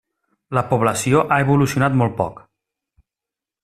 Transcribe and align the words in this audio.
La 0.57 0.63
població 0.71 1.21
ha 1.27 1.39
evolucionat 1.45 2.01
molt 2.03 2.19
poc. 2.25 2.43